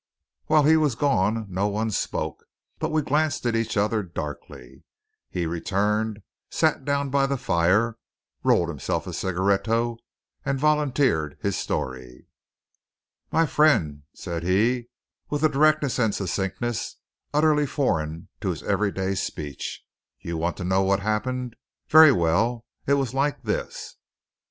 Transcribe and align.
While 0.47 0.63
he 0.63 0.77
was 0.77 0.95
gone 0.95 1.45
no 1.47 1.67
one 1.67 1.91
spoke, 1.91 2.45
but 2.79 2.91
we 2.91 3.03
glanced 3.03 3.45
at 3.45 3.55
each 3.55 3.77
other 3.77 4.01
darkly. 4.01 4.83
He 5.29 5.45
returned, 5.45 6.23
sat 6.49 6.83
down 6.85 7.11
by 7.11 7.27
the 7.27 7.37
fire, 7.37 7.99
rolled 8.43 8.67
himself 8.69 9.05
a 9.05 9.13
cigaretto, 9.13 9.97
and 10.43 10.57
volunteered 10.57 11.37
his 11.39 11.55
story. 11.55 12.25
"My 13.31 13.45
fren'," 13.45 14.01
said 14.15 14.41
he, 14.41 14.87
with 15.29 15.43
a 15.43 15.49
directness 15.49 15.99
and 15.99 16.15
succinctness 16.15 16.95
utterly 17.31 17.67
foreign 17.67 18.27
to 18.39 18.49
his 18.49 18.63
everyday 18.63 19.13
speech, 19.13 19.83
"you 20.19 20.35
want 20.35 20.57
to 20.57 20.63
know 20.63 20.81
what 20.81 21.01
happen'. 21.01 21.51
Ver' 21.89 22.11
well; 22.15 22.65
it 22.87 22.95
was 22.95 23.13
like 23.13 23.43
this." 23.43 23.97